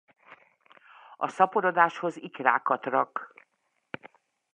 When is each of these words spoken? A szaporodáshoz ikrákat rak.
A 1.17 1.27
szaporodáshoz 1.27 2.15
ikrákat 2.15 2.85
rak. 2.85 3.33